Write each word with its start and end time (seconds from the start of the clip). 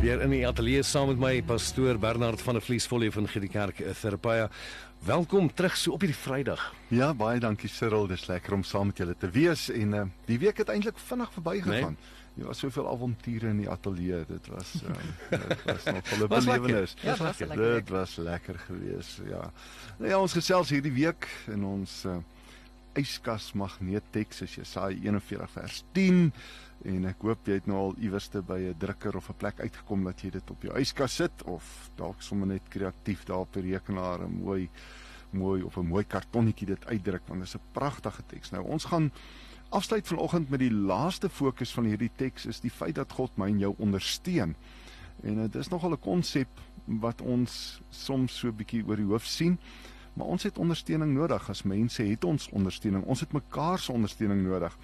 Weer 0.00 0.20
in 0.20 0.30
die 0.30 0.42
ateljee 0.44 0.82
saam 0.84 1.08
met 1.08 1.20
my 1.20 1.30
pastoor 1.42 1.96
Bernard 1.98 2.42
van 2.44 2.58
der 2.58 2.62
Vlies 2.62 2.84
volle 2.86 3.08
van 3.12 3.28
die 3.32 3.48
kerk 3.48 3.80
Therapia. 4.00 4.50
Welkom 5.06 5.48
terug 5.54 5.76
so 5.76 5.92
op 5.92 6.04
hierdie 6.04 6.18
Vrydag. 6.18 6.74
Ja, 6.88 7.14
baie 7.14 7.40
dankie 7.40 7.68
Cyril. 7.68 8.06
Dis 8.06 8.26
lekker 8.28 8.52
om 8.52 8.62
saam 8.62 8.90
met 8.90 9.00
julle 9.00 9.14
te 9.16 9.30
wees 9.32 9.70
en 9.72 9.94
uh, 9.94 10.02
die 10.28 10.38
week 10.38 10.60
het 10.60 10.68
eintlik 10.68 10.98
vinnig 10.98 11.32
verbygegaan. 11.32 11.96
Nee? 11.96 12.36
Daar 12.36 12.50
was 12.52 12.58
soveel 12.58 12.88
avonture 12.92 13.48
in 13.48 13.62
die 13.62 13.70
ateljee. 13.70 14.24
Dit 14.28 14.52
was 14.52 14.74
um, 14.84 15.00
dit 15.40 15.64
was 15.64 15.84
nog 15.84 16.12
'n 16.12 16.28
belewenis. 16.28 16.94
Ja, 17.00 17.16
was 17.16 17.36
dit 17.38 17.88
was 17.88 18.16
lekker 18.16 18.58
geweest. 18.58 19.20
Ja. 19.28 19.50
Nou 19.96 20.10
ja, 20.10 20.20
ons 20.20 20.32
gesels 20.32 20.68
hierdie 20.68 20.92
week 20.92 21.28
in 21.48 21.64
ons 21.64 22.04
uh, 22.04 22.20
yskas 22.96 23.52
magneetteks 23.52 24.42
as 24.42 24.54
Jesaja 24.54 24.96
41 24.96 25.50
vers 25.50 25.84
10 25.92 26.32
en 26.84 27.04
ek 27.04 27.22
hoop 27.22 27.46
jy 27.46 27.54
het 27.54 27.66
nou 27.66 27.78
al 27.78 27.94
iewerste 27.98 28.42
by 28.42 28.58
'n 28.58 28.78
drukker 28.78 29.16
of 29.16 29.30
'n 29.30 29.38
plek 29.38 29.60
uitgekom 29.60 30.04
dat 30.04 30.20
jy 30.20 30.30
dit 30.30 30.50
op 30.50 30.62
jou 30.62 30.78
yskas 30.78 31.14
sit 31.14 31.42
of 31.44 31.90
dalk 31.96 32.22
sommer 32.22 32.46
net 32.46 32.68
kreatief 32.68 33.24
daar 33.24 33.38
op 33.38 33.52
die 33.52 33.72
rekenaar 33.72 34.20
'n 34.20 34.42
mooi 34.44 34.68
mooi 35.30 35.62
op 35.62 35.76
'n 35.76 35.86
mooi 35.86 36.04
kartonnetjie 36.04 36.66
dit 36.66 36.86
uitdruk 36.86 37.22
want 37.26 37.40
dit 37.40 37.48
is 37.48 37.54
'n 37.54 37.72
pragtige 37.72 38.22
teks. 38.26 38.50
Nou 38.50 38.64
ons 38.64 38.84
gaan 38.84 39.12
afsluit 39.68 40.06
vanoggend 40.06 40.48
met 40.48 40.58
die 40.60 40.72
laaste 40.72 41.28
fokus 41.28 41.72
van 41.72 41.84
hierdie 41.84 42.10
teks 42.16 42.46
is 42.46 42.60
die 42.60 42.70
feit 42.70 42.94
dat 42.94 43.12
God 43.12 43.36
my 43.36 43.48
en 43.48 43.58
jou 43.58 43.74
ondersteun. 43.78 44.54
En 45.22 45.34
dit 45.34 45.54
is 45.54 45.68
nogal 45.68 45.90
'n 45.90 46.00
konsep 46.00 46.48
wat 46.84 47.20
ons 47.20 47.80
soms 47.90 48.38
so 48.38 48.48
'n 48.48 48.56
bietjie 48.56 48.86
oor 48.86 48.96
die 48.96 49.04
hoof 49.04 49.24
sien. 49.24 49.58
Maar 50.12 50.26
ons 50.26 50.42
het 50.42 50.58
ondersteuning 50.58 51.12
nodig 51.12 51.48
as 51.50 51.62
mense 51.62 52.02
het 52.02 52.24
ons 52.24 52.48
ondersteuning. 52.48 53.04
Ons 53.04 53.20
het 53.20 53.32
mekaar 53.32 53.78
se 53.78 53.92
ondersteuning 53.92 54.42
nodig. 54.42 54.78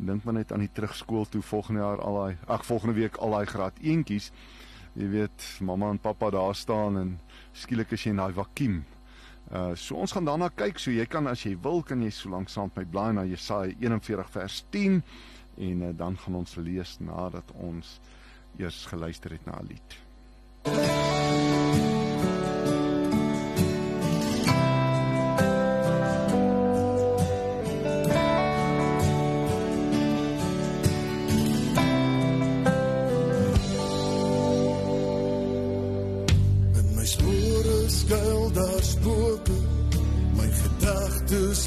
Dink 0.00 0.24
maar 0.24 0.34
net 0.34 0.52
aan 0.52 0.64
die 0.64 0.72
terugskool 0.72 1.26
toe 1.28 1.42
volgende 1.44 1.82
jaar 1.82 2.00
al 2.00 2.16
daai 2.16 2.36
ag 2.46 2.64
volgende 2.64 2.96
week 2.96 3.18
al 3.20 3.34
daai 3.36 3.46
graad 3.46 3.80
eentjies. 3.84 4.30
Jy 4.96 5.08
weet, 5.12 5.44
mamma 5.60 5.90
en 5.92 6.00
pappa 6.00 6.30
daar 6.30 6.54
staan 6.56 6.96
en 6.98 7.10
skielik 7.52 7.92
is 7.92 8.06
jy 8.06 8.14
in 8.14 8.22
daai 8.22 8.32
vakuum. 8.32 8.80
Uh 9.50 9.74
so 9.74 9.98
ons 10.00 10.12
gaan 10.16 10.24
daarna 10.24 10.48
kyk. 10.54 10.78
So 10.78 10.90
jy 10.94 11.06
kan 11.06 11.28
as 11.30 11.44
jy 11.44 11.56
wil 11.62 11.82
kan 11.82 12.02
jy 12.02 12.10
so 12.14 12.32
lank 12.32 12.48
saam 12.48 12.70
met 12.70 12.82
my 12.82 12.90
blaai 12.94 13.12
na 13.12 13.26
Jesaja 13.28 13.74
41 13.78 14.30
vers 14.36 14.64
10 14.70 15.02
en 15.60 15.82
uh, 15.82 15.96
dan 15.96 16.16
gaan 16.16 16.40
ons 16.40 16.56
lees 16.56 16.96
nadat 17.00 17.52
ons 17.58 17.98
eers 18.58 18.86
geluister 18.86 19.36
het 19.36 19.46
na 19.46 19.60
'n 19.60 19.66
lied. 19.68 20.09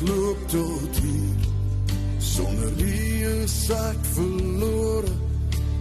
Loop 0.01 0.37
tot 0.47 0.97
hier. 1.01 1.35
Sonder 2.19 2.75
wie 2.75 3.23
is 3.43 3.69
ek 3.69 3.99
verlore 4.15 5.11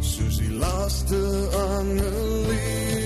soos 0.00 0.38
die 0.38 0.54
laaste 0.59 1.22
angelier 1.66 3.02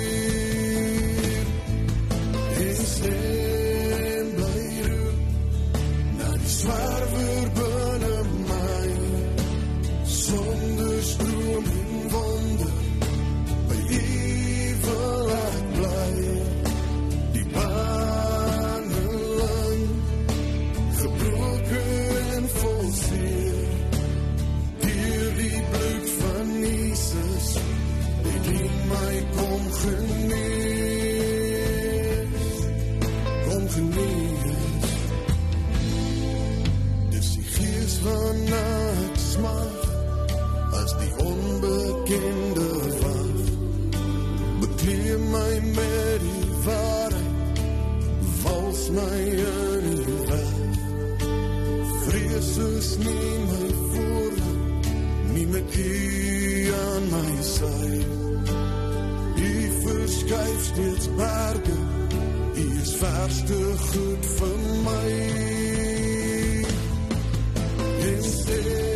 Vals 48.87 48.91
my 48.91 49.19
in 49.21 49.97
die 50.07 50.19
weg 50.29 50.79
Vrees 52.07 52.57
is 52.57 52.91
nie 52.99 53.39
my 53.49 53.69
voordeel 53.93 54.59
Nie 55.33 55.47
met 55.47 55.77
u 55.77 56.73
aan 56.75 57.09
my 57.11 57.43
sy 57.43 57.99
U 59.37 59.55
verskuif 59.83 60.65
steeds 60.71 61.09
berge 61.19 61.79
U 62.57 62.67
is 62.83 62.95
verste 62.97 63.63
goed 63.91 64.27
vir 64.39 64.59
my. 64.87 65.09
En 68.07 68.23
stem 68.23 68.96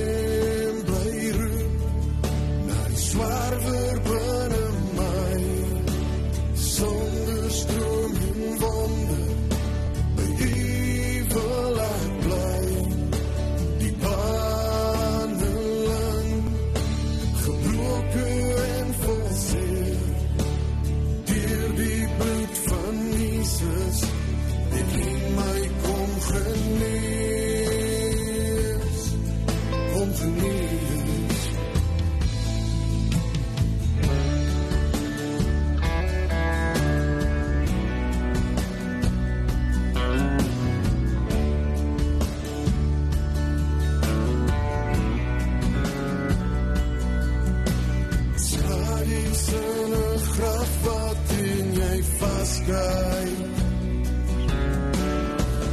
guide. 52.71 53.45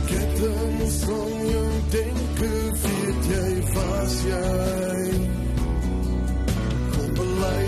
Ketting 0.10 0.92
van 1.06 1.34
jou 1.54 1.70
denke 1.90 2.52
weet 2.84 3.24
jy 3.32 3.52
vas 3.74 4.16
jy. 4.32 5.12
Kom 6.94 7.10
bely. 7.20 7.66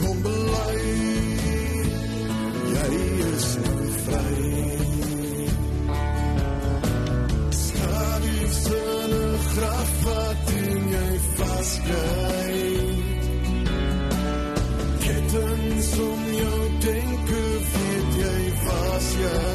Kom 0.00 0.16
bely. 0.26 0.78
Jy 2.74 2.90
is 3.30 3.48
nou 3.64 3.86
vry. 4.06 4.40
Skadu 7.62 8.38
se 8.62 8.84
graf 9.54 9.94
wat 10.08 10.52
in 10.58 10.90
jy 10.96 11.08
vas 11.38 11.72
jy. 11.90 12.52
Ketten 15.02 15.82
som 15.82 16.31
yeah. 19.22 19.51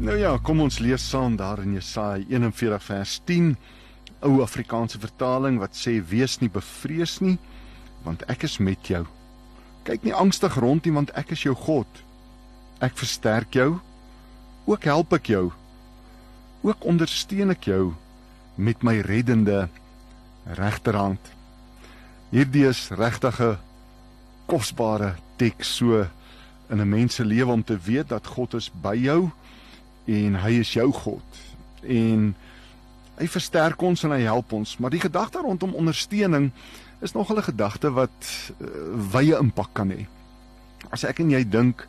Nou 0.00 0.14
ja, 0.16 0.30
kom 0.40 0.62
ons 0.64 0.78
lees 0.80 1.02
saam 1.04 1.34
daar 1.36 1.60
in 1.60 1.74
Jesaja 1.76 2.22
41 2.24 2.84
vers 2.86 3.18
10, 3.28 3.50
ou 4.24 4.38
Afrikaanse 4.40 4.96
vertaling 4.96 5.58
wat 5.60 5.74
sê 5.76 5.98
wees 6.00 6.38
nie 6.40 6.48
bevrees 6.48 7.18
nie, 7.20 7.34
want 8.06 8.22
ek 8.32 8.46
is 8.48 8.54
met 8.64 8.88
jou. 8.88 9.02
Kyk 9.84 10.06
nie 10.06 10.14
angstig 10.16 10.56
rond 10.56 10.88
nie, 10.88 10.94
want 10.96 11.12
ek 11.20 11.34
is 11.36 11.42
jou 11.44 11.52
God. 11.52 12.00
Ek 12.80 12.96
versterk 12.96 13.58
jou, 13.60 13.74
ook 14.64 14.88
help 14.88 15.12
ek 15.18 15.28
jou. 15.34 15.50
Ook 16.64 16.86
ondersteun 16.88 17.52
ek 17.52 17.68
jou 17.68 17.92
met 18.56 18.80
my 18.80 19.02
reddende 19.04 19.66
regterhand. 20.62 21.20
Hierdie 22.32 22.64
is 22.72 22.88
regtig 22.88 23.36
'n 23.40 23.58
kosbare 24.48 25.16
teks 25.36 25.76
so 25.76 26.08
in 26.70 26.80
'n 26.80 26.88
mens 26.88 27.14
se 27.20 27.24
lewe 27.24 27.52
om 27.52 27.62
te 27.62 27.76
weet 27.76 28.08
dat 28.08 28.26
God 28.26 28.54
is 28.54 28.70
by 28.72 28.96
jou 28.96 29.30
en 30.06 30.38
hy 30.42 30.52
is 30.60 30.72
jou 30.72 30.92
God. 30.92 31.40
En 31.82 32.34
hy 33.20 33.26
versterk 33.28 33.82
ons 33.82 34.04
en 34.04 34.14
hy 34.14 34.22
help 34.24 34.52
ons. 34.52 34.76
Maar 34.78 34.90
die 34.90 35.02
gedagte 35.02 35.42
rondom 35.44 35.74
ondersteuning 35.74 36.50
is 37.00 37.12
nogal 37.12 37.38
'n 37.38 37.50
gedagte 37.52 37.90
wat 37.92 38.52
uh, 38.60 38.66
wye 39.12 39.36
impak 39.36 39.72
kan 39.72 39.90
hê. 39.90 40.06
As 40.90 41.04
ek 41.04 41.20
en 41.20 41.30
jy 41.30 41.44
dink 41.44 41.86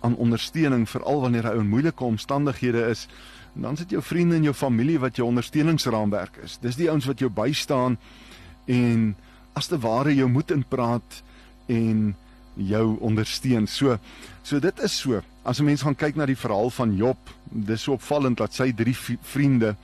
aan 0.00 0.16
ondersteuning 0.16 0.88
veral 0.88 1.20
wanneer 1.20 1.46
hy 1.46 1.58
in 1.58 1.68
moeilike 1.70 2.04
omstandighede 2.04 2.90
is 2.90 3.08
dan 3.52 3.76
sit 3.76 3.90
jou 3.90 4.02
vriende 4.02 4.36
en 4.36 4.42
jou 4.42 4.54
familie 4.54 4.98
wat 4.98 5.16
jou 5.16 5.26
ondersteuningsraamwerk 5.28 6.38
is. 6.44 6.58
Dis 6.62 6.76
die 6.76 6.88
ouens 6.90 7.06
wat 7.06 7.20
jou 7.20 7.30
bystaan 7.30 7.98
en 8.64 9.14
as 9.52 9.68
te 9.68 9.78
ware 9.78 10.14
jou 10.14 10.28
moed 10.28 10.50
inpraat 10.50 11.22
en 11.66 12.14
jou 12.56 12.96
ondersteun 13.00 13.66
so 13.66 13.98
so 14.42 14.60
dit 14.60 14.82
is 14.82 14.98
so 14.98 15.22
As 15.42 15.58
'n 15.58 15.64
mens 15.64 15.82
gaan 15.82 15.96
kyk 15.98 16.14
na 16.14 16.26
die 16.26 16.38
verhaal 16.38 16.70
van 16.70 16.96
Job, 16.96 17.18
dis 17.50 17.82
so 17.82 17.92
opvallend 17.92 18.38
dat 18.38 18.54
sy 18.54 18.72
drie 18.72 18.94
vriende 19.22 19.76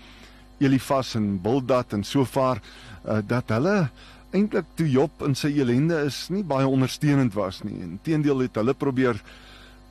Elifas 0.58 1.14
en 1.14 1.40
Bildad 1.42 1.92
en 1.92 2.04
Sofar 2.04 2.60
uh, 3.08 3.18
dat 3.26 3.48
hulle 3.48 3.90
eintlik 4.30 4.64
toe 4.74 4.86
Job 4.90 5.22
in 5.26 5.34
sy 5.34 5.48
elende 5.58 6.04
is 6.06 6.28
nie 6.28 6.44
baie 6.44 6.66
ondersteunend 6.66 7.34
was 7.34 7.62
nie. 7.64 7.74
Inteendeel 7.82 8.38
het 8.38 8.54
hulle 8.54 8.74
probeer 8.74 9.18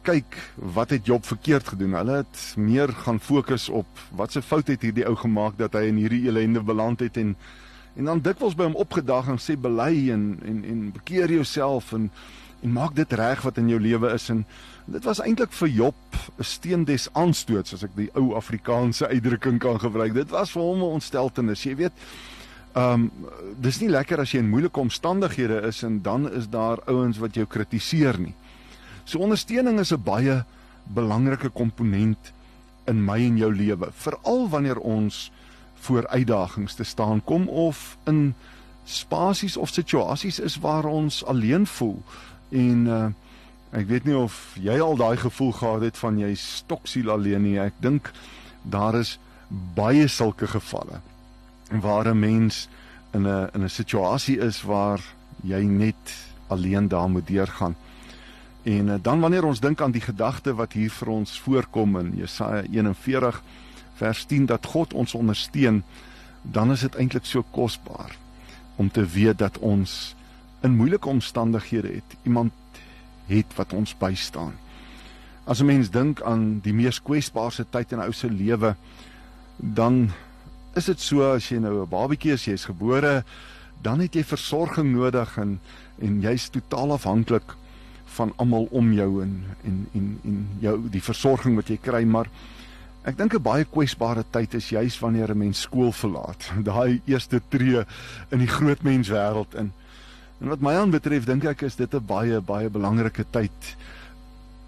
kyk 0.08 0.38
wat 0.56 0.90
het 0.90 1.06
Job 1.06 1.26
verkeerd 1.26 1.68
gedoen. 1.68 1.98
Hulle 2.00 2.22
het 2.24 2.54
meer 2.56 2.88
gaan 3.04 3.20
fokus 3.20 3.70
op 3.70 3.88
wat 4.16 4.32
se 4.32 4.42
fout 4.42 4.68
het 4.68 4.82
hierdie 4.82 5.08
ou 5.08 5.16
gemaak 5.16 5.58
dat 5.58 5.74
hy 5.74 5.90
in 5.92 6.00
hierdie 6.00 6.28
elende 6.30 6.64
beland 6.64 7.00
het 7.00 7.18
en 7.18 7.36
en 7.98 8.06
dan 8.06 8.22
dikwels 8.22 8.56
by 8.56 8.64
hom 8.64 8.76
opgedag 8.78 9.28
en 9.28 9.40
sê 9.42 9.58
bely 9.60 10.12
en 10.14 10.38
en 10.46 10.64
en 10.64 10.92
bekeer 10.94 11.32
jouself 11.34 11.92
en 11.92 12.12
en 12.64 12.72
maak 12.72 12.96
dit 12.96 13.14
reg 13.14 13.42
wat 13.42 13.58
in 13.58 13.70
jou 13.70 13.80
lewe 13.80 14.12
is 14.14 14.30
en 14.30 14.46
dit 14.86 15.04
was 15.04 15.20
eintlik 15.20 15.52
vir 15.52 15.68
Job 15.68 15.96
'n 16.40 16.44
steen 16.44 16.84
des 16.86 17.10
aanstoots 17.14 17.74
as 17.74 17.84
ek 17.84 17.96
die 17.96 18.10
ou 18.16 18.36
Afrikaanse 18.36 19.08
uitdrukking 19.08 19.60
kan 19.60 19.80
gebruik. 19.80 20.14
Dit 20.14 20.30
was 20.30 20.52
vir 20.52 20.62
hom 20.62 20.80
'n 20.80 20.94
ontsteltenis. 20.98 21.64
Jy 21.64 21.76
weet, 21.76 21.94
ehm 22.76 22.94
um, 22.94 23.12
dis 23.60 23.80
nie 23.80 23.90
lekker 23.90 24.20
as 24.20 24.32
jy 24.32 24.40
in 24.40 24.50
moeilike 24.50 24.80
omstandighede 24.80 25.62
is 25.68 25.84
en 25.84 26.02
dan 26.02 26.32
is 26.32 26.50
daar 26.50 26.80
ouens 26.86 27.18
wat 27.18 27.36
jou 27.36 27.46
kritiseer 27.46 28.20
nie. 28.20 28.36
So 29.04 29.20
ondersteuning 29.20 29.80
is 29.80 29.92
'n 29.92 30.04
baie 30.04 30.46
belangrike 30.84 31.50
komponent 31.50 32.34
in 32.88 33.06
my 33.06 33.20
en 33.20 33.38
jou 33.38 33.56
lewe, 33.56 33.90
veral 33.92 34.50
wanneer 34.50 34.80
ons 34.80 35.32
voor 35.74 36.08
uitdagings 36.08 36.74
te 36.74 36.84
staan 36.84 37.24
kom 37.24 37.48
of 37.48 37.98
in 38.06 38.34
spasies 38.84 39.58
of 39.58 39.70
situasies 39.70 40.40
is 40.40 40.58
waar 40.58 40.86
ons 40.86 41.26
alleen 41.26 41.68
voel 41.68 42.04
En 42.50 42.86
uh 42.88 43.08
ek 43.78 43.88
weet 43.88 44.06
nie 44.08 44.16
of 44.16 44.56
jy 44.56 44.78
al 44.80 44.96
daai 44.96 45.18
gevoel 45.20 45.52
gehad 45.52 45.82
het 45.82 45.98
van 46.00 46.18
jy 46.18 46.30
stoksiel 46.40 47.12
alleen 47.12 47.44
nie. 47.44 47.58
Ek 47.60 47.76
dink 47.84 48.12
daar 48.64 48.96
is 48.96 49.18
baie 49.76 50.08
sulke 50.08 50.48
gevalle 50.48 51.02
waar 51.70 52.08
'n 52.08 52.20
mens 52.20 52.70
in 53.14 53.28
'n 53.28 53.50
in 53.54 53.64
'n 53.64 53.70
situasie 53.70 54.40
is 54.40 54.62
waar 54.64 55.02
jy 55.44 55.62
net 55.64 56.16
alleen 56.48 56.88
daar 56.88 57.10
moet 57.10 57.28
deurgaan. 57.28 57.76
En 58.64 58.88
uh, 58.88 58.96
dan 59.02 59.20
wanneer 59.20 59.44
ons 59.44 59.60
dink 59.60 59.82
aan 59.82 59.92
die 59.92 60.02
gedagte 60.02 60.56
wat 60.56 60.74
hier 60.74 60.92
vir 60.92 61.08
ons 61.08 61.40
voorkom 61.40 62.00
in 62.00 62.14
Jesaja 62.16 62.64
41 62.72 63.44
vers 63.94 64.26
10 64.26 64.46
dat 64.46 64.66
God 64.66 64.94
ons 64.94 65.14
ondersteun, 65.14 65.84
dan 66.42 66.72
is 66.72 66.80
dit 66.80 66.96
eintlik 66.96 67.26
so 67.26 67.44
kosbaar 67.52 68.16
om 68.76 68.92
te 68.92 69.06
weet 69.06 69.38
dat 69.38 69.58
ons 69.58 70.16
in 70.62 70.76
moeilike 70.76 71.10
omstandighede 71.10 71.88
het, 71.88 72.18
iemand 72.24 72.54
het 73.28 73.56
wat 73.56 73.74
ons 73.74 73.96
bystaan. 73.98 74.54
As 75.46 75.62
'n 75.62 75.66
mens 75.66 75.90
dink 75.90 76.22
aan 76.22 76.60
die 76.60 76.74
mees 76.74 77.02
kwesbaarste 77.02 77.66
tyd 77.70 77.92
in 77.92 78.00
'n 78.00 78.04
ou 78.04 78.12
se 78.12 78.30
lewe, 78.30 78.76
dan 79.58 80.12
is 80.76 80.86
dit 80.86 81.00
so 81.00 81.34
as 81.34 81.50
jy 81.50 81.58
nou 81.58 81.82
'n 81.82 81.90
babatjie 81.90 82.32
is, 82.32 82.46
jy's 82.46 82.66
gebore, 82.66 83.24
dan 83.82 84.00
het 84.00 84.14
jy 84.14 84.24
versorging 84.24 84.94
nodig 84.94 85.38
en 85.38 85.60
en 86.00 86.22
jy's 86.22 86.50
totaal 86.50 86.92
afhanklik 86.92 87.56
van 88.06 88.34
almal 88.36 88.68
om 88.72 88.94
jou 88.94 89.24
en 89.24 89.44
en 89.64 89.88
en 89.94 90.20
en 90.24 90.48
jou 90.60 90.90
die 90.90 91.02
versorging 91.02 91.56
wat 91.56 91.68
jy 91.68 91.78
kry, 91.78 92.04
maar 92.04 92.28
ek 93.04 93.18
dink 93.18 93.34
'n 93.34 93.42
baie 93.42 93.66
kwesbare 93.66 94.24
tyd 94.32 94.54
is 94.54 94.70
juis 94.70 95.00
wanneer 95.00 95.32
'n 95.32 95.38
mens 95.38 95.62
skool 95.62 95.92
verlaat. 95.92 96.52
Daai 96.64 97.02
eerste 97.06 97.42
tree 97.50 97.86
in 98.32 98.40
die 98.40 98.48
groot 98.48 98.84
mens 98.84 99.10
wêreld 99.10 99.54
in. 99.54 99.60
En 99.60 99.74
wat 100.40 100.62
my 100.62 100.76
aanbetref 100.78 101.26
dink 101.26 101.46
ek 101.50 101.64
is 101.66 101.76
dit 101.76 101.94
'n 101.94 102.06
baie 102.06 102.42
baie 102.42 102.70
belangrike 102.70 103.26
tyd 103.32 103.76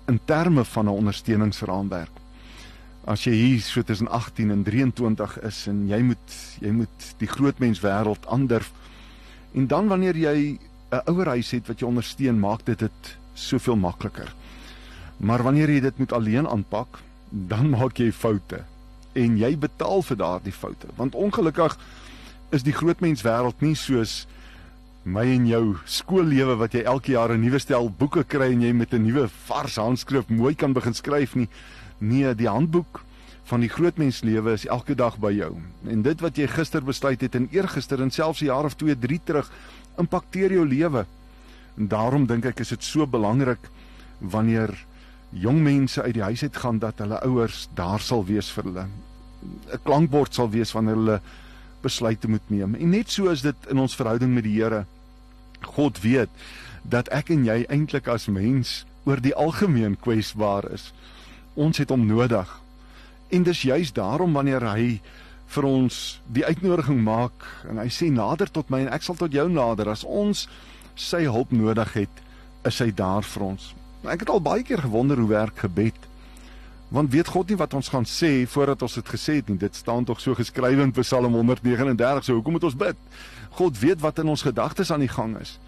in 0.08 0.20
terme 0.26 0.66
van 0.66 0.86
'n 0.86 0.98
ondersteuningsraamwerk. 0.98 2.16
As 3.06 3.24
jy 3.24 3.32
hier 3.32 3.62
so 3.62 3.82
tussen 3.82 4.08
18 4.08 4.52
en 4.52 4.64
23 4.64 5.40
is 5.42 5.68
en 5.68 5.88
jy 5.88 6.02
moet 6.02 6.58
jy 6.60 6.72
moet 6.72 7.14
die 7.18 7.28
groot 7.28 7.60
mens 7.60 7.80
wêreld 7.80 8.26
aandurf 8.28 8.72
en 9.54 9.68
dan 9.68 9.88
wanneer 9.88 10.16
jy 10.16 10.60
'n 10.92 11.02
ouer 11.06 11.28
huis 11.28 11.52
het 11.52 11.68
wat 11.68 11.80
jou 11.80 11.90
ondersteun, 11.90 12.40
maak 12.40 12.66
dit 12.66 12.80
dit 12.80 13.18
soveel 13.34 13.76
makliker. 13.76 14.34
Maar 15.18 15.44
wanneer 15.44 15.70
jy 15.70 15.80
dit 15.80 15.98
moet 15.98 16.12
alleen 16.12 16.48
aanpak, 16.48 17.00
dan 17.30 17.70
maak 17.70 17.98
jy 17.98 18.12
foute 18.12 18.64
en 19.14 19.38
jy 19.38 19.58
betaal 19.58 20.02
vir 20.02 20.18
daardie 20.18 20.54
foute. 20.54 20.88
Want 20.96 21.16
ongelukkig 21.16 21.78
is 22.50 22.64
die 22.64 22.74
groot 22.74 23.00
mens 23.00 23.22
wêreld 23.22 23.62
nie 23.62 23.76
soos 23.76 24.28
my 25.04 25.24
en 25.26 25.46
jou 25.48 25.64
skoollewe 25.86 26.56
wat 26.60 26.74
jy 26.74 26.84
elke 26.84 27.12
jaar 27.12 27.32
'n 27.32 27.42
nuwe 27.42 27.60
stel 27.60 27.90
boeke 27.90 28.24
kry 28.24 28.52
en 28.52 28.62
jy 28.62 28.74
met 28.74 28.94
'n 28.94 29.04
nuwe 29.04 29.28
vars 29.48 29.76
handskrif 29.76 30.30
mooi 30.30 30.56
kan 30.56 30.74
begin 30.74 30.94
skryf 30.94 31.36
nie. 31.36 31.48
Nee, 32.00 32.36
die 32.36 32.48
handboek 32.48 33.04
van 33.44 33.62
die 33.62 33.70
grootmenslewe 33.70 34.54
is 34.54 34.66
elke 34.66 34.96
dag 34.96 35.18
by 35.18 35.32
jou. 35.32 35.56
En 35.88 36.02
dit 36.02 36.22
wat 36.22 36.38
jy 36.38 36.48
gister 36.48 36.84
besluit 36.84 37.22
het 37.22 37.36
en 37.36 37.48
eergister 37.52 38.02
en 38.02 38.12
selfs 38.12 38.42
'n 38.42 38.46
jaar 38.46 38.66
of 38.66 38.76
2, 38.76 38.96
3 38.96 39.20
terug 39.24 39.52
impakteer 39.98 40.52
jou 40.52 40.66
lewe. 40.66 41.06
En 41.78 41.88
daarom 41.88 42.26
dink 42.26 42.46
ek 42.46 42.60
is 42.60 42.70
dit 42.70 42.84
so 42.84 43.08
belangrik 43.08 43.70
wanneer 44.20 44.74
jong 45.30 45.62
mense 45.64 46.02
uit 46.02 46.14
die 46.14 46.24
huis 46.24 46.44
uit 46.44 46.58
gaan 46.58 46.80
dat 46.80 47.00
hulle 47.00 47.22
ouers 47.22 47.70
daar 47.74 48.00
sal 48.00 48.26
wees 48.26 48.52
vir 48.52 48.64
hulle. 48.64 48.86
'n 49.74 49.80
Klankbord 49.84 50.34
sal 50.34 50.50
wees 50.50 50.72
wanneer 50.72 50.96
hulle 50.96 51.22
besluite 51.82 52.30
moet 52.30 52.50
neem. 52.50 52.76
En 52.76 52.90
net 52.90 53.12
so 53.12 53.30
is 53.32 53.42
dit 53.46 53.70
in 53.70 53.80
ons 53.80 53.96
verhouding 53.96 54.34
met 54.34 54.44
die 54.44 54.58
Here. 54.58 54.86
God 55.76 56.02
weet 56.02 56.30
dat 56.84 57.10
ek 57.14 57.32
en 57.34 57.46
jy 57.46 57.64
eintlik 57.70 58.08
as 58.08 58.30
mens 58.32 58.84
oor 59.06 59.22
die 59.22 59.36
algemeen 59.36 59.98
kwesbaar 60.00 60.70
is. 60.74 60.92
Ons 61.56 61.82
het 61.82 61.90
hom 61.90 62.06
nodig. 62.08 62.50
En 63.30 63.44
dis 63.44 63.62
juis 63.62 63.94
daarom 63.94 64.34
wanneer 64.34 64.66
hy 64.66 65.00
vir 65.50 65.66
ons 65.66 66.20
die 66.30 66.46
uitnodiging 66.46 67.02
maak 67.04 67.46
en 67.70 67.82
hy 67.82 67.90
sê 67.94 68.10
nader 68.14 68.52
tot 68.54 68.70
my 68.70 68.84
en 68.86 68.94
ek 68.94 69.06
sal 69.06 69.18
tot 69.18 69.34
jou 69.34 69.48
nader 69.50 69.90
as 69.90 70.06
ons 70.06 70.46
sy 71.00 71.24
hulp 71.26 71.54
nodig 71.56 71.94
het, 71.96 72.22
is 72.68 72.80
hy 72.84 72.92
daar 72.92 73.26
vir 73.26 73.46
ons. 73.54 73.72
Ek 74.04 74.26
het 74.26 74.32
al 74.32 74.44
baie 74.44 74.64
keer 74.68 74.84
gewonder 74.84 75.20
hoe 75.20 75.30
werk 75.32 75.64
gebed. 75.64 76.09
Want 76.90 77.12
weet 77.14 77.28
God 77.30 77.52
nie 77.52 77.58
wat 77.60 77.74
ons 77.78 77.92
gaan 77.94 78.06
sê 78.10 78.48
voordat 78.50 78.82
ons 78.82 78.94
dit 78.98 79.10
gesê 79.14 79.36
het 79.40 79.50
nie. 79.50 79.60
Dit 79.62 79.76
staan 79.78 80.08
tog 80.10 80.22
so 80.22 80.34
geskrywe 80.38 80.82
in 80.88 80.94
Psalm 80.98 81.36
139. 81.38 82.26
So 82.26 82.40
hoekom 82.40 82.58
moet 82.58 82.66
ons 82.66 82.78
bid? 82.78 82.98
God 83.58 83.78
weet 83.80 84.02
wat 84.02 84.20
in 84.20 84.32
ons 84.34 84.46
gedagtes 84.46 84.92
aan 84.92 85.06
die 85.06 85.12
gang 85.12 85.36
is. 85.38 85.60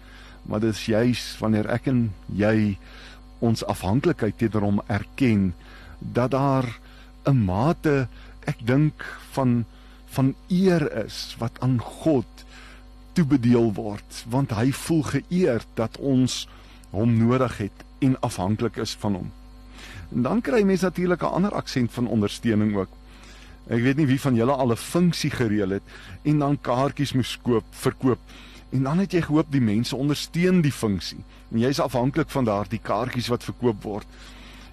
Maar 0.42 0.64
dit 0.64 0.74
is 0.74 0.86
juis 0.90 1.22
wanneer 1.38 1.68
ek 1.70 1.86
en 1.92 2.08
jy 2.34 2.76
ons 3.42 3.62
afhanklikheid 3.70 4.38
teenoor 4.38 4.66
hom 4.66 4.80
erken 4.90 5.52
dat 5.98 6.34
daar 6.34 6.66
'n 7.26 7.44
mate 7.44 8.08
ek 8.46 8.66
dink 8.66 9.06
van 9.34 9.64
van 10.06 10.34
eer 10.48 11.04
is 11.06 11.36
wat 11.38 11.60
aan 11.60 11.78
God 11.78 12.26
toebedeel 13.14 13.72
word 13.72 14.24
want 14.28 14.50
hy 14.50 14.72
voel 14.72 15.02
geëerd 15.02 15.66
dat 15.74 15.96
ons 15.96 16.48
hom 16.90 17.16
nodig 17.16 17.58
het 17.58 17.84
en 18.00 18.20
afhanklik 18.20 18.76
is 18.76 18.94
van 18.94 19.14
hom. 19.14 19.30
En 20.14 20.22
dan 20.22 20.40
kry 20.40 20.62
mense 20.62 20.84
natuurlik 20.84 21.22
'n 21.22 21.34
ander 21.34 21.52
aksent 21.52 21.92
van 21.92 22.08
ondersteuning 22.08 22.76
ook. 22.76 22.88
Ek 23.66 23.82
weet 23.82 23.96
nie 23.96 24.06
wie 24.06 24.20
van 24.20 24.34
julle 24.34 24.52
al 24.52 24.72
'n 24.72 24.76
funksie 24.76 25.30
gereël 25.30 25.70
het 25.70 25.82
en 26.22 26.38
dan 26.38 26.60
kaartjies 26.60 27.12
moes 27.12 27.38
koop, 27.42 27.64
verkoop. 27.70 28.18
En 28.70 28.82
dan 28.82 28.98
het 28.98 29.12
jy 29.12 29.22
gehoop 29.22 29.46
die 29.50 29.60
mense 29.60 29.96
ondersteun 29.96 30.60
die 30.60 30.72
funksie. 30.72 31.24
En 31.50 31.58
jy's 31.58 31.78
afhanklik 31.78 32.30
van 32.30 32.44
daardie 32.44 32.80
kaartjies 32.82 33.28
wat 33.28 33.44
verkoop 33.44 33.82
word. 33.82 34.06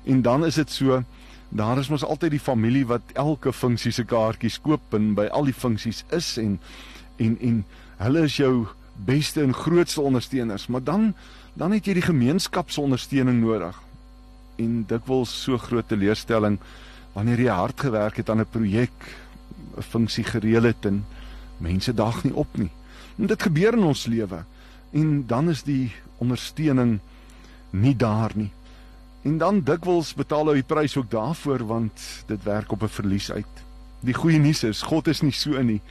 En 0.03 0.22
dan 0.22 0.46
is 0.46 0.55
dit 0.55 0.72
so 0.72 1.03
daar 1.50 1.77
is 1.77 1.89
mos 1.89 2.03
altyd 2.05 2.31
die 2.31 2.39
familie 2.39 2.86
wat 2.86 3.01
elke 3.13 3.53
funksie 3.53 3.91
se 3.91 4.03
kaartjies 4.03 4.62
koop 4.62 4.93
en 4.93 5.13
by 5.17 5.25
al 5.25 5.48
die 5.50 5.53
funksies 5.53 6.03
is 6.10 6.38
en 6.38 6.60
en 7.17 7.38
en 7.39 7.65
hulle 7.98 8.24
is 8.24 8.38
jou 8.38 8.67
beste 9.05 9.41
en 9.41 9.53
grootste 9.53 10.01
ondersteuners, 10.01 10.67
maar 10.67 10.84
dan 10.84 11.13
dan 11.53 11.72
het 11.72 11.86
jy 11.86 11.93
die 11.93 12.05
gemeenskapsondersteuning 12.05 13.41
nodig. 13.41 13.81
En 14.60 14.84
dikwels 14.88 15.32
so 15.44 15.58
groot 15.58 15.88
teleurstelling 15.88 16.60
wanneer 17.16 17.39
jy 17.39 17.56
hard 17.56 17.80
gewerk 17.80 18.20
het 18.22 18.30
aan 18.30 18.42
'n 18.42 18.51
projek, 18.51 18.98
'n 19.78 19.82
funksie 19.82 20.24
gereël 20.24 20.63
het 20.63 20.86
en 20.86 21.06
mense 21.58 21.94
dag 21.94 22.24
nie 22.24 22.36
op 22.36 22.58
nie. 22.58 22.72
En 23.18 23.28
dit 23.28 23.42
gebeur 23.42 23.74
in 23.74 23.84
ons 23.84 24.06
lewe. 24.06 24.44
En 24.92 25.28
dan 25.28 25.50
is 25.50 25.63
die 25.63 25.92
ondersteuning 26.18 27.00
nie 27.70 27.96
daar 27.96 28.32
nie. 28.36 28.51
En 29.22 29.38
dan 29.38 29.62
dikwels 29.62 30.13
betaal 30.16 30.48
hy 30.48 30.62
die 30.62 30.68
prys 30.68 30.96
ook 30.98 31.10
daarvoor 31.12 31.66
want 31.68 32.24
dit 32.28 32.44
werk 32.44 32.72
op 32.72 32.84
'n 32.84 32.88
verlies 32.88 33.32
uit. 33.32 33.56
Die 34.00 34.13
goeie 34.13 34.39
nuus 34.39 34.63
is 34.63 34.82
God 34.82 35.08
is 35.08 35.22
nie 35.22 35.32
so 35.32 35.62
nie. 35.62 35.82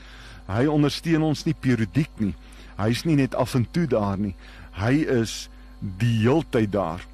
Hy 0.47 0.65
ondersteun 0.65 1.21
ons 1.21 1.43
nie 1.45 1.53
periodiek 1.53 2.09
nie. 2.17 2.33
Hy's 2.77 3.03
nie 3.05 3.15
net 3.15 3.35
af 3.35 3.55
en 3.55 3.67
toe 3.71 3.85
daar 3.87 4.17
nie. 4.17 4.35
Hy 4.71 4.93
is 5.21 5.49
die 5.97 6.21
heeltyd 6.23 6.71
daar. 6.71 7.05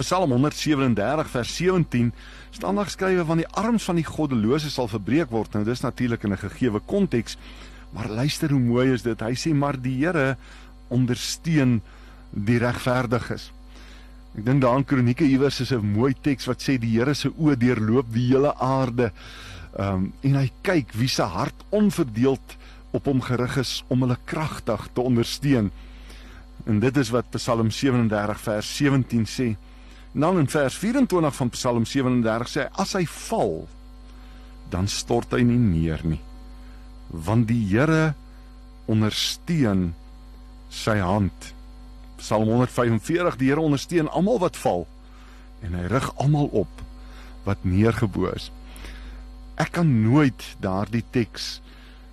Psalm 0.00 0.30
137 0.30 1.30
vers 1.30 1.56
17 1.56 2.12
staan 2.50 2.74
daar 2.74 2.88
geskrywe 2.88 3.24
van 3.24 3.36
die 3.42 3.48
arms 3.48 3.84
van 3.84 3.98
die 4.00 4.06
goddelose 4.06 4.70
sal 4.70 4.88
verbreek 4.88 5.30
word. 5.30 5.52
Nou 5.52 5.64
dis 5.64 5.80
natuurlik 5.80 6.22
in 6.24 6.32
'n 6.32 6.38
gegeewe 6.38 6.80
konteks, 6.80 7.36
maar 7.90 8.08
luister 8.08 8.50
hoe 8.50 8.60
mooi 8.60 8.92
is 8.92 9.02
dit. 9.02 9.20
Hy 9.20 9.34
sê 9.34 9.54
maar 9.54 9.80
die 9.80 10.04
Here 10.04 10.36
ondersteun 10.88 11.82
die 12.30 12.58
regverdiges. 12.58 13.52
Ek 14.36 14.44
dink 14.44 14.62
daaraan 14.62 14.84
Kronieke 14.84 15.24
iewers 15.24 15.60
is 15.60 15.72
'n 15.72 15.92
mooi 15.92 16.14
teks 16.20 16.46
wat 16.46 16.62
sê 16.62 16.78
die 16.78 16.98
Here 16.98 17.14
se 17.14 17.28
oë 17.28 17.56
deurloop 17.56 18.12
die 18.12 18.28
hele 18.28 18.54
aarde. 18.56 19.12
Ehm 19.78 19.94
um, 19.94 20.12
en 20.22 20.34
hy 20.34 20.50
kyk 20.62 20.92
wie 20.92 21.08
se 21.08 21.22
hart 21.22 21.64
onverdeeld 21.70 22.56
op 22.92 23.04
hom 23.04 23.20
gerig 23.20 23.56
is 23.56 23.84
om 23.88 24.00
hulle 24.00 24.18
kragtig 24.24 24.88
te 24.92 25.00
ondersteun. 25.00 25.70
En 26.64 26.80
dit 26.80 26.96
is 26.96 27.10
wat 27.10 27.30
Psalm 27.30 27.70
37 27.70 28.40
vers 28.40 28.76
17 28.76 29.26
sê. 29.26 29.56
Nou 30.12 30.38
in 30.38 30.48
vers 30.48 30.74
24 30.76 31.34
van 31.34 31.50
Psalm 31.50 31.84
37 31.88 32.50
sê 32.52 32.66
hy 32.66 32.82
as 32.84 32.92
hy 32.98 33.06
val 33.08 33.62
dan 34.72 34.88
stort 34.88 35.32
hy 35.32 35.40
nie 35.44 35.60
neer 35.60 36.04
nie. 36.04 36.20
Want 37.08 37.48
die 37.48 37.62
Here 37.70 38.12
ondersteun 38.92 39.92
sy 40.72 40.98
hand. 41.00 41.52
Psalm 42.20 42.52
145 42.52 43.40
die 43.40 43.48
Here 43.52 43.64
ondersteun 43.64 44.10
almal 44.12 44.40
wat 44.44 44.60
val 44.60 44.86
en 45.64 45.76
hy 45.78 45.88
rig 45.88 46.08
almal 46.20 46.50
op 46.64 46.84
wat 47.46 47.64
neergebo 47.64 48.28
is. 48.32 48.50
Ek 49.60 49.72
kan 49.78 49.88
nooit 50.04 50.44
daardie 50.60 51.04
teks 51.14 51.60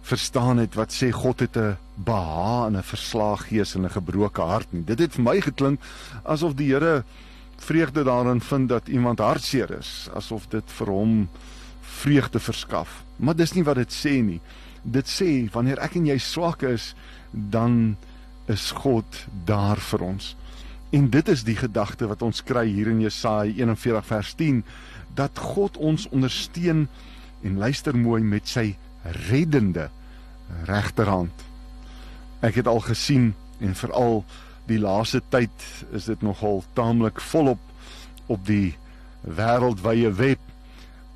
verstaan 0.08 0.62
het 0.64 0.76
wat 0.80 0.96
sê 0.96 1.12
God 1.12 1.44
het 1.44 1.58
'n 1.58 1.78
beha 1.96 2.68
in 2.68 2.78
'n 2.78 2.84
verslaag 2.84 3.48
gees 3.52 3.76
en 3.76 3.84
'n 3.86 3.98
gebroke 3.98 4.42
hart 4.42 4.72
nie. 4.74 4.84
Dit 4.84 5.00
het 5.00 5.14
vir 5.14 5.24
my 5.24 5.42
geklink 5.42 5.80
asof 6.24 6.56
die 6.56 6.72
Here 6.72 7.04
vreugde 7.62 8.04
daarin 8.04 8.42
vind 8.42 8.70
dat 8.70 8.88
iemand 8.88 9.20
hartseer 9.20 9.72
is, 9.80 10.10
asof 10.16 10.48
dit 10.48 10.72
vir 10.80 10.92
hom 10.94 11.30
vreugde 11.82 12.40
verskaf. 12.40 13.04
Maar 13.16 13.36
dis 13.36 13.54
nie 13.54 13.64
wat 13.64 13.80
dit 13.82 13.94
sê 13.94 14.20
nie. 14.24 14.40
Dit 14.84 15.10
sê 15.12 15.50
wanneer 15.54 15.82
ek 15.84 15.98
en 16.00 16.08
jy 16.08 16.18
swak 16.24 16.64
is, 16.68 16.94
dan 17.32 17.98
is 18.50 18.72
God 18.72 19.26
daar 19.46 19.82
vir 19.92 20.06
ons. 20.06 20.36
En 20.96 21.10
dit 21.10 21.28
is 21.30 21.44
die 21.46 21.58
gedagte 21.58 22.08
wat 22.10 22.24
ons 22.26 22.42
kry 22.44 22.66
hier 22.72 22.90
in 22.90 23.02
Jesaja 23.04 23.52
41 23.52 24.06
vers 24.10 24.34
10 24.40 24.64
dat 25.18 25.38
God 25.38 25.78
ons 25.78 26.08
ondersteun 26.10 26.88
en 27.46 27.58
luister 27.62 27.98
mooi 27.98 28.22
met 28.24 28.48
sy 28.50 28.74
reddende 29.30 29.90
regterhand. 30.66 31.34
Ek 32.42 32.58
het 32.58 32.68
al 32.68 32.82
gesien 32.88 33.34
en 33.60 33.76
veral 33.76 34.24
die 34.70 34.80
laaste 34.80 35.22
tyd 35.34 35.66
is 35.98 36.06
dit 36.10 36.22
nogal 36.26 36.64
taamlik 36.78 37.22
volop 37.32 37.62
op 38.30 38.46
die 38.46 38.76
wêreldwye 39.26 40.12
web 40.14 40.40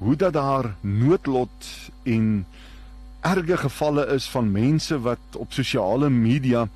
hoe 0.03 0.15
dat 0.19 0.33
daar 0.33 0.73
noodlot 0.81 1.69
en 2.03 2.45
erge 3.23 3.57
gevalle 3.57 4.07
is 4.15 4.27
van 4.29 4.51
mense 4.51 4.97
wat 5.05 5.37
op 5.39 5.53
sosiale 5.53 6.09
media 6.09 6.67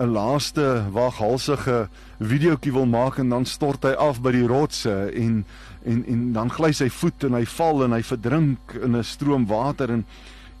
'n 0.00 0.12
laaste 0.12 0.84
waaghalsige 0.92 1.88
videoetjie 2.18 2.72
wil 2.72 2.86
maak 2.86 3.18
en 3.18 3.28
dan 3.28 3.44
stort 3.44 3.82
hy 3.82 3.92
af 3.92 4.20
by 4.20 4.32
die 4.32 4.46
rotse 4.46 5.10
en 5.12 5.44
en 5.84 6.04
en 6.06 6.32
dan 6.32 6.50
gly 6.50 6.72
sy 6.72 6.88
voet 6.88 7.24
en 7.24 7.34
hy 7.34 7.44
val 7.44 7.84
en 7.84 7.92
hy 7.92 8.02
verdrink 8.02 8.74
in 8.82 8.96
'n 8.96 9.04
stroom 9.04 9.46
water 9.46 9.90
en 9.90 10.04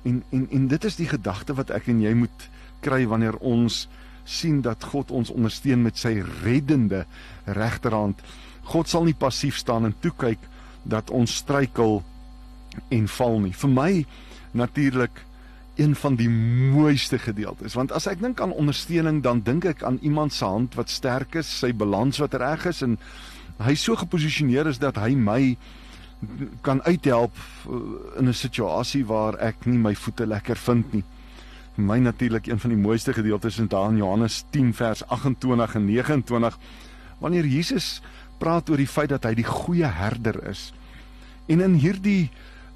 en 0.04 0.22
en 0.30 0.48
en 0.50 0.68
dit 0.68 0.84
is 0.84 0.96
die 0.96 1.08
gedagte 1.08 1.54
wat 1.54 1.70
ek 1.70 1.88
en 1.88 2.00
jy 2.00 2.14
moet 2.14 2.48
kry 2.80 3.06
wanneer 3.06 3.36
ons 3.36 3.88
sien 4.24 4.60
dat 4.62 4.84
God 4.92 5.10
ons 5.10 5.30
ondersteun 5.30 5.82
met 5.82 5.98
sy 5.98 6.20
reddende 6.42 7.04
regterhand. 7.44 8.20
God 8.70 8.88
sal 8.88 9.04
nie 9.04 9.16
passief 9.16 9.56
staan 9.56 9.84
en 9.84 9.96
toe 10.00 10.12
kyk 10.16 10.38
dat 10.82 11.10
ons 11.10 11.40
struikel 11.42 12.02
en 12.88 13.08
val 13.08 13.40
nie. 13.40 13.52
Vir 13.52 13.70
my 13.70 13.90
natuurlik 14.52 15.24
een 15.80 15.94
van 15.96 16.16
die 16.18 16.28
mooiste 16.28 17.18
gedeeltes 17.18 17.74
want 17.78 17.92
as 17.96 18.06
ek 18.10 18.20
dink 18.20 18.40
aan 18.42 18.52
ondersteuning 18.52 19.22
dan 19.24 19.40
dink 19.46 19.64
ek 19.64 19.84
aan 19.86 19.98
iemand 20.02 20.34
se 20.34 20.44
hand 20.44 20.74
wat 20.76 20.90
sterk 20.90 21.38
is, 21.40 21.48
sy 21.48 21.72
balans 21.72 22.20
wat 22.20 22.34
reg 22.34 22.66
is 22.68 22.82
en 22.84 22.98
hy 23.64 23.74
so 23.78 23.96
geposisioneer 23.96 24.68
is 24.68 24.80
dat 24.82 24.98
hy 25.00 25.14
my 25.16 25.40
kan 26.66 26.82
uithelp 26.84 27.32
uh, 27.68 27.80
in 28.20 28.28
'n 28.28 28.36
situasie 28.36 29.06
waar 29.06 29.38
ek 29.40 29.66
nie 29.66 29.78
my 29.78 29.94
voete 29.94 30.26
lekker 30.26 30.56
vind 30.56 30.92
nie. 30.92 31.04
Vir 31.80 31.86
my 31.88 31.96
natuurlik 32.04 32.44
een 32.46 32.58
van 32.60 32.74
die 32.74 32.78
mooiste 32.78 33.14
gedeeltes 33.16 33.56
in 33.58 33.68
Daan 33.72 33.96
Johannes 33.96 34.42
10 34.52 34.74
vers 34.76 35.00
28 35.08 35.74
en 35.78 35.84
29 35.88 36.58
wanneer 37.22 37.46
Jesus 37.48 38.02
praat 38.38 38.68
oor 38.68 38.76
die 38.76 38.88
feit 38.88 39.08
dat 39.08 39.24
hy 39.24 39.32
die 39.38 39.46
goeie 39.48 39.88
herder 39.88 40.36
is. 40.50 40.74
En 41.48 41.64
in 41.64 41.78
hierdie 41.80 42.28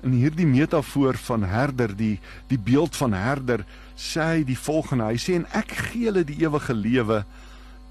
in 0.04 0.16
hierdie 0.16 0.46
metafoor 0.48 1.16
van 1.20 1.44
herder, 1.48 1.92
die 1.96 2.16
die 2.48 2.56
beeld 2.56 2.96
van 2.96 3.12
herder, 3.12 3.66
sê 3.96 4.24
hy 4.24 4.46
die 4.48 4.56
volgende. 4.56 5.10
Hy 5.12 5.20
sê 5.20 5.36
en 5.36 5.44
ek 5.52 5.76
gee 5.90 6.08
hulle 6.08 6.24
die 6.24 6.40
ewige 6.40 6.72
lewe 6.72 7.20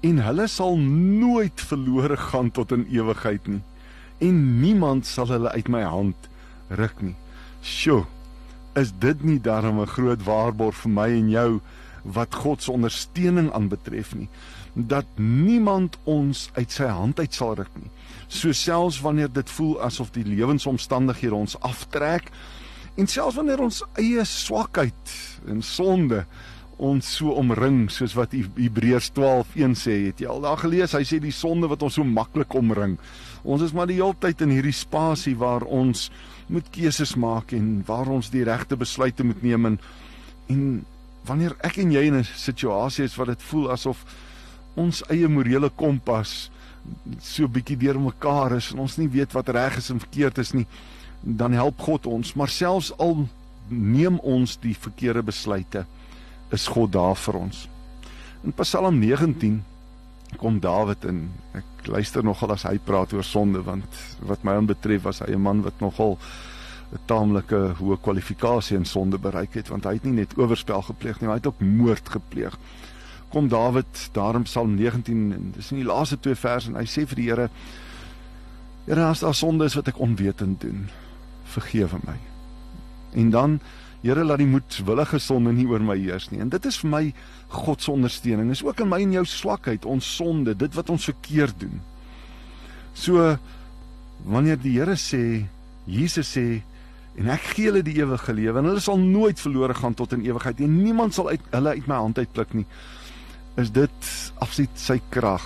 en 0.02 0.18
hulle 0.26 0.48
sal 0.50 0.74
nooit 0.82 1.62
verlore 1.70 2.18
gaan 2.26 2.50
tot 2.50 2.74
in 2.74 2.88
ewigheid 2.90 3.46
nie 3.46 3.62
en 4.18 4.42
niemand 4.60 5.06
sal 5.06 5.30
hulle 5.30 5.54
uit 5.54 5.70
my 5.70 5.86
hand 5.86 6.28
ruk 6.74 7.06
nie. 7.06 7.14
Sjoe. 7.62 8.02
Is 8.74 8.92
dit 8.98 9.22
nie 9.22 9.40
darem 9.40 9.80
'n 9.80 9.86
groot 9.86 10.22
waarborg 10.22 10.74
vir 10.74 10.90
my 10.90 11.08
en 11.08 11.30
jou 11.30 11.60
wat 12.04 12.34
God 12.34 12.62
se 12.62 12.72
ondersteuning 12.72 13.52
aanbetref 13.52 14.14
nie 14.14 14.28
dat 14.74 15.06
niemand 15.16 15.98
ons 16.04 16.48
uit 16.52 16.70
sy 16.70 16.88
hand 16.90 17.18
uit 17.18 17.34
sal 17.34 17.54
ruk 17.54 17.70
nie. 17.78 17.90
So 18.26 18.52
selfs 18.52 18.98
wanneer 19.00 19.30
dit 19.32 19.50
voel 19.50 19.78
asof 19.86 20.10
die 20.10 20.26
lewensomstandighede 20.26 21.34
ons 21.34 21.54
aftrek 21.62 22.30
en 22.98 23.06
selfs 23.06 23.38
wanneer 23.38 23.62
ons 23.62 23.84
eie 23.98 24.24
swakheid 24.26 25.14
en 25.46 25.62
sonde 25.62 26.24
ons 26.82 27.06
so 27.06 27.30
omring 27.38 27.86
soos 27.92 28.16
wat 28.18 28.34
Hebreërs 28.34 29.12
12:1 29.14 29.76
sê, 29.78 29.94
het 30.08 30.20
jy 30.20 30.26
al 30.26 30.42
daar 30.42 30.58
gelees? 30.58 30.92
Hy 30.92 31.04
sê 31.06 31.20
die 31.22 31.32
sonde 31.32 31.70
wat 31.70 31.82
ons 31.86 31.94
so 31.94 32.04
maklik 32.04 32.54
omring. 32.54 32.98
Ons 33.44 33.62
is 33.62 33.72
maar 33.72 33.86
die 33.86 34.00
hele 34.00 34.16
tyd 34.18 34.42
in 34.42 34.50
hierdie 34.50 34.74
spasie 34.74 35.36
waar 35.38 35.62
ons 35.62 36.10
moet 36.46 36.70
keuses 36.70 37.14
maak 37.16 37.52
en 37.52 37.82
waar 37.86 38.08
ons 38.08 38.30
die 38.30 38.44
regte 38.44 38.76
besluite 38.76 39.24
moet 39.24 39.42
neem 39.42 39.66
en, 39.66 39.78
en 40.52 40.64
wanneer 41.24 41.56
ek 41.64 41.78
en 41.80 41.92
jy 41.92 42.06
in 42.10 42.20
'n 42.20 42.24
situasie 42.24 43.04
is 43.04 43.16
wat 43.16 43.32
dit 43.32 43.42
voel 43.42 43.70
asof 43.72 44.04
ons 44.76 45.02
eie 45.10 45.28
morele 45.28 45.70
kompas 45.70 46.50
so 47.22 47.48
bietjie 47.48 47.76
deurmekaar 47.80 48.56
is 48.58 48.72
en 48.72 48.82
ons 48.84 48.96
nie 49.00 49.08
weet 49.08 49.32
wat 49.36 49.48
reg 49.56 49.78
is 49.80 49.90
en 49.90 50.02
verkeerd 50.02 50.38
is 50.38 50.52
nie, 50.52 50.66
dan 51.22 51.52
help 51.56 51.80
God 51.80 52.06
ons, 52.06 52.34
maar 52.36 52.52
selfs 52.52 52.92
al 53.00 53.26
neem 53.68 54.18
ons 54.20 54.58
die 54.60 54.74
verkeerde 54.76 55.22
besluite 55.24 55.86
is 56.52 56.66
God 56.68 56.92
daar 56.92 57.16
vir 57.16 57.38
ons. 57.40 57.64
In 58.44 58.52
Psalm 58.60 59.00
19 59.00 59.62
kom 60.36 60.58
Dawid 60.60 61.06
in. 61.08 61.30
Ek 61.56 61.64
luister 61.88 62.24
nogal 62.24 62.54
as 62.54 62.64
hy 62.68 62.78
praat 62.78 63.12
oor 63.12 63.24
sonde 63.24 63.62
want 63.62 64.00
wat 64.24 64.44
my 64.44 64.56
aanbetref 64.58 65.02
was 65.02 65.20
hy 65.20 65.34
'n 65.34 65.42
man 65.42 65.62
wat 65.62 65.80
nogal 65.80 66.18
'n 66.92 66.98
taamlike 67.06 67.60
hoë 67.78 67.98
kwalifikasie 68.00 68.76
in 68.76 68.84
sonde 68.84 69.18
bereik 69.18 69.54
het 69.54 69.68
want 69.68 69.84
hy 69.84 69.94
het 69.94 70.04
nie 70.04 70.12
net 70.12 70.38
oorspel 70.38 70.82
gepleeg 70.82 71.20
nie, 71.20 71.28
hy 71.28 71.34
het 71.34 71.46
ook 71.46 71.60
moord 71.60 72.08
gepleeg. 72.08 72.58
Kom 73.28 73.48
Dawid 73.48 74.08
daar 74.12 74.34
in 74.34 74.42
Psalm 74.42 74.74
19 74.74 75.32
en 75.32 75.52
dis 75.56 75.70
in 75.70 75.78
die 75.82 75.86
laaste 75.86 76.20
twee 76.20 76.34
verse 76.34 76.68
en 76.68 76.76
hy 76.76 76.86
sê 76.86 77.06
vir 77.06 77.16
die 77.16 77.28
Here 77.30 77.48
Here, 78.86 79.06
as 79.06 79.20
daar 79.20 79.34
sonde 79.34 79.64
is 79.64 79.74
wat 79.74 79.88
ek 79.88 79.98
onwetend 79.98 80.60
doen, 80.60 80.90
vergewe 81.44 81.98
my. 82.04 82.18
En 83.16 83.30
dan 83.30 83.60
Here 84.04 84.20
laat 84.24 84.42
die 84.42 84.48
moedwillige 84.50 85.18
sonde 85.22 85.54
nie 85.56 85.64
oor 85.70 85.80
my 85.80 85.96
heers 85.96 86.28
nie. 86.28 86.42
En 86.44 86.50
dit 86.52 86.66
is 86.68 86.76
vir 86.82 86.90
my 86.92 87.02
God 87.54 87.80
se 87.80 87.92
ondersteuning. 87.94 88.50
Is 88.52 88.60
ook 88.64 88.82
in 88.84 88.90
my 88.90 89.00
en 89.00 89.14
jou 89.16 89.24
swakheid, 89.24 89.86
ons 89.88 90.08
sonde, 90.18 90.52
dit 90.60 90.76
wat 90.76 90.92
ons 90.92 91.08
verkeerd 91.08 91.56
doen. 91.62 91.78
So 92.92 93.32
wanneer 94.28 94.60
die 94.60 94.76
Here 94.76 94.98
sê, 95.00 95.46
Jesus 95.88 96.34
sê 96.36 96.62
en 97.16 97.30
ek 97.30 97.54
gee 97.54 97.70
hulle 97.70 97.84
die 97.86 97.96
ewige 98.00 98.34
lewe 98.34 98.58
en 98.58 98.68
hulle 98.72 98.82
sal 98.82 98.98
nooit 99.00 99.38
verlore 99.40 99.76
gaan 99.78 99.96
tot 99.96 100.12
in 100.16 100.24
ewigheid 100.26 100.60
nie. 100.60 100.68
Niemand 100.68 101.16
sal 101.16 101.30
uit 101.32 101.48
hulle 101.54 101.76
uit 101.78 101.88
my 101.88 102.00
hand 102.02 102.20
uitpluk 102.20 102.54
nie. 102.58 102.66
Is 103.60 103.70
dit 103.72 104.10
absoluut 104.42 104.80
sy 104.80 104.98
krag, 105.14 105.44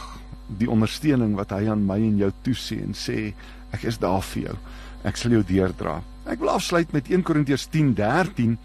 die 0.58 0.70
ondersteuning 0.72 1.36
wat 1.38 1.52
hy 1.54 1.68
aan 1.70 1.84
my 1.86 2.00
en 2.00 2.18
jou 2.24 2.30
toesê 2.46 2.80
en 2.82 2.96
sê 2.96 3.18
ek 3.76 3.84
is 3.90 4.00
daar 4.00 4.24
vir 4.32 4.48
jou. 4.48 4.58
Ek 5.06 5.16
sal 5.16 5.36
jou 5.36 5.44
deurdra. 5.46 6.00
Ek 6.28 6.40
wil 6.42 6.50
afsluit 6.50 6.90
met 6.92 7.10
1 7.10 7.22
Korintiërs 7.22 7.68
10:13 7.70 8.58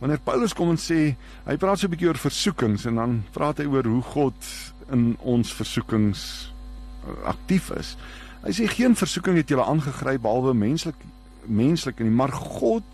wanneer 0.00 0.20
Paulus 0.20 0.52
kom 0.52 0.70
en 0.74 0.80
sê 0.80 1.16
hy 1.46 1.56
praat 1.56 1.78
so 1.78 1.86
'n 1.86 1.90
bietjie 1.90 2.08
oor 2.08 2.20
versoekings 2.20 2.84
en 2.86 2.94
dan 3.00 3.12
praat 3.32 3.58
hy 3.58 3.64
oor 3.64 3.84
hoe 3.84 4.02
God 4.02 4.36
in 4.92 5.16
ons 5.20 5.52
versoekings 5.52 6.52
uh, 7.06 7.28
aktief 7.30 7.70
is. 7.70 7.96
Hy 8.44 8.52
sê 8.52 8.68
geen 8.68 8.94
versoeking 8.94 9.36
het 9.36 9.48
julle 9.48 9.64
aangegryp 9.64 10.22
behalwe 10.22 10.54
menslik 10.54 10.96
menslik 11.46 12.00
nie, 12.00 12.10
maar 12.10 12.32
God 12.32 12.84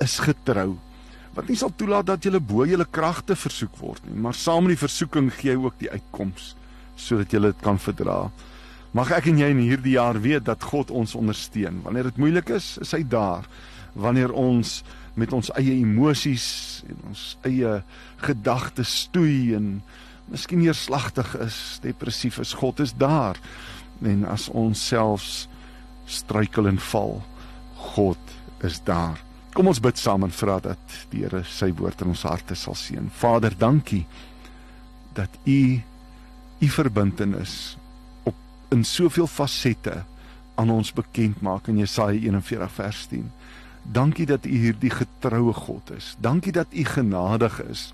is 0.00 0.18
getrou 0.18 0.78
wat 1.36 1.48
nie 1.48 1.56
sal 1.56 1.70
toelaat 1.76 2.06
dat 2.06 2.24
julle 2.24 2.40
bo 2.40 2.64
julle 2.66 2.86
kragte 2.90 3.36
versoek 3.36 3.76
word 3.78 4.02
nie, 4.08 4.18
maar 4.18 4.34
saam 4.34 4.66
met 4.66 4.74
die 4.74 4.84
versoeking 4.86 5.30
gee 5.30 5.54
hy 5.54 5.60
ook 5.60 5.78
die 5.78 5.90
uitkoms 5.90 6.54
sodat 7.00 7.32
julle 7.32 7.52
dit 7.52 7.62
kan 7.64 7.78
verdra. 7.80 8.30
Mag 8.96 9.12
ek 9.14 9.28
en 9.30 9.38
jy 9.38 9.48
in 9.52 9.62
hierdie 9.62 9.94
jaar 9.94 10.18
weet 10.18 10.48
dat 10.48 10.64
God 10.66 10.90
ons 10.90 11.14
ondersteun. 11.14 11.78
Wanneer 11.84 12.08
dit 12.10 12.18
moeilik 12.18 12.48
is, 12.56 12.72
is 12.82 12.90
hy 12.96 13.04
daar. 13.06 13.46
Wanneer 13.94 14.32
ons 14.34 14.80
met 15.18 15.30
ons 15.34 15.50
eie 15.58 15.76
emosies 15.78 16.48
en 16.88 16.98
ons 17.10 17.24
eie 17.46 17.76
gedagtes 18.24 18.92
stoei 19.06 19.54
en 19.54 19.76
miskien 20.30 20.62
neerslagtig 20.62 21.32
is, 21.42 21.78
depressief 21.82 22.38
is, 22.42 22.54
God 22.58 22.82
is 22.82 22.94
daar. 22.98 23.38
En 24.02 24.24
as 24.26 24.48
ons 24.50 24.86
selfs 24.90 25.46
struikel 26.10 26.66
en 26.70 26.78
val, 26.90 27.20
God 27.94 28.34
is 28.66 28.80
daar. 28.86 29.20
Kom 29.54 29.70
ons 29.70 29.82
bid 29.82 29.98
saam 29.98 30.26
en 30.26 30.34
vra 30.34 30.58
dat 30.62 30.98
die 31.10 31.22
Here 31.24 31.42
sy 31.46 31.70
woord 31.78 32.02
in 32.02 32.10
ons 32.12 32.26
harte 32.26 32.58
sal 32.58 32.74
seën. 32.78 33.10
Vader, 33.22 33.54
dankie 33.58 34.04
dat 35.14 35.30
U 35.46 35.62
U 36.60 36.68
verbintenis 36.68 37.76
in 38.70 38.84
soveel 38.84 39.26
fasette 39.26 40.02
aan 40.54 40.70
ons 40.70 40.92
bekend 40.92 41.40
maak 41.40 41.68
in 41.68 41.80
Jesaja 41.80 42.18
41 42.18 42.72
vers 42.72 43.06
10. 43.10 43.30
Dankie 43.82 44.26
dat 44.26 44.46
U 44.46 44.56
hierdie 44.66 44.92
getroue 44.92 45.52
God 45.52 45.90
is. 45.96 46.14
Dankie 46.20 46.52
dat 46.52 46.66
U 46.70 46.84
genadig 46.84 47.62
is. 47.62 47.92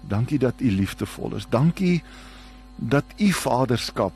Dankie 0.00 0.38
dat 0.38 0.54
U 0.58 0.70
liefdevol 0.70 1.36
is. 1.38 1.46
Dankie 1.48 2.02
dat 2.76 3.04
U 3.16 3.30
vaderskap 3.32 4.12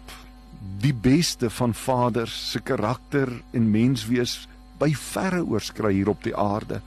die 0.80 0.94
beste 0.94 1.50
van 1.50 1.74
vaders 1.74 2.34
se 2.50 2.60
karakter 2.60 3.30
en 3.52 3.70
menswees 3.70 4.48
by 4.80 4.90
verre 4.96 5.44
oorskry 5.44 5.92
hier 5.94 6.08
op 6.08 6.22
die 6.24 6.36
aarde. 6.36 6.80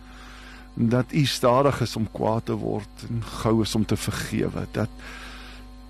Dat 0.73 1.13
U 1.13 1.25
stadig 1.25 1.81
is 1.81 1.95
om 1.95 2.09
kwaad 2.11 2.45
te 2.45 2.57
word 2.57 3.07
en 3.09 3.23
gou 3.41 3.61
is 3.61 3.75
om 3.75 3.85
te 3.85 3.97
vergewe. 3.97 4.67
Dat 4.71 4.89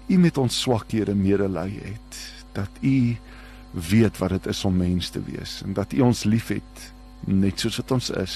U 0.08 0.18
met 0.18 0.38
ons 0.38 0.62
swakhede 0.62 1.16
medelee 1.16 1.80
het 1.84 2.37
dat 2.58 2.82
u 2.82 3.16
weet 3.78 4.18
wat 4.18 4.34
dit 4.36 4.50
is 4.54 4.64
om 4.66 4.78
mens 4.78 5.12
te 5.14 5.22
wees 5.22 5.62
en 5.66 5.76
dat 5.78 5.94
u 5.94 6.02
ons 6.02 6.24
liefhet 6.24 6.92
net 7.26 7.60
soos 7.60 7.78
wat 7.82 7.92
ons 7.92 8.10
is. 8.10 8.36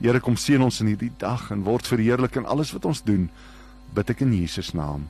Here 0.00 0.20
kom 0.20 0.36
seën 0.36 0.62
ons 0.62 0.80
in 0.82 0.92
hierdie 0.92 1.12
dag 1.20 1.48
en 1.54 1.64
word 1.66 1.88
verheerlik 1.88 2.36
in 2.36 2.46
alles 2.46 2.74
wat 2.76 2.84
ons 2.84 3.02
doen. 3.06 3.30
Bid 3.96 4.12
ek 4.12 4.26
in 4.26 4.34
Jesus 4.36 4.74
naam. 4.76 5.08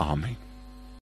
Amen. 0.00 0.53